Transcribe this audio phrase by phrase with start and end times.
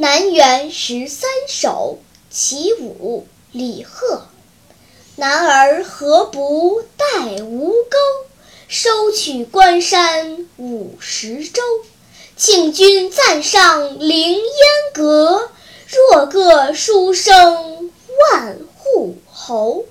[0.00, 1.98] 南园十三首
[2.30, 4.28] 其五李贺。
[5.16, 7.98] 男儿何不带吴钩
[8.68, 11.60] 收取关山五十州。
[12.36, 14.44] 请君暂上凌烟
[14.94, 15.50] 阁
[15.88, 19.84] 若个书生万户侯。